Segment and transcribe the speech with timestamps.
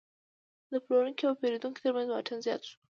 [0.71, 2.75] د پلورونکو او پیرودونکو ترمنځ واټن زیات شو.